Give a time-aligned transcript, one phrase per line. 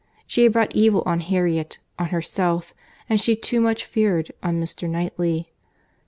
[0.25, 2.73] She had brought evil on Harriet, on herself,
[3.07, 4.89] and she too much feared, on Mr.
[4.89, 5.51] Knightley.